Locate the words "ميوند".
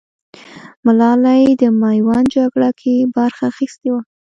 1.81-2.27